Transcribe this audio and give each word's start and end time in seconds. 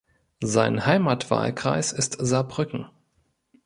Sein 0.41 0.87
Heimatwahlkreis 0.87 1.91
ist 1.91 2.17
Saarbrücken. 2.19 2.87